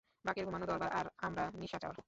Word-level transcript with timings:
বাকের 0.25 0.45
ঘুমানো 0.45 0.65
দরকার 0.65 0.89
আর 0.91 1.05
আমরা 1.17 1.43
নিশাচর। 1.55 1.93